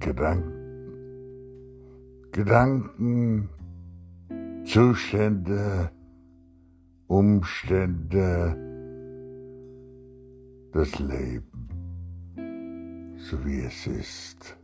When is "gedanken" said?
0.00-1.72, 2.32-3.48